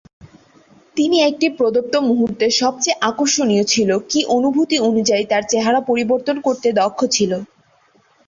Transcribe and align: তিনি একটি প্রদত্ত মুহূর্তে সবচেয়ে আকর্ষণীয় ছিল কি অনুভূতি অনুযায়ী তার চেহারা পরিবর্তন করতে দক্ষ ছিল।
তিনি 0.97 1.17
একটি 1.21 1.47
প্রদত্ত 1.57 1.93
মুহূর্তে 2.09 2.45
সবচেয়ে 2.59 2.99
আকর্ষণীয় 3.01 3.65
ছিল 3.65 3.89
কি 4.09 4.19
অনুভূতি 4.35 4.77
অনুযায়ী 4.87 5.23
তার 5.25 5.43
চেহারা 5.49 5.79
পরিবর্তন 5.89 6.35
করতে 6.41 6.67
দক্ষ 6.79 6.99
ছিল। 7.15 7.31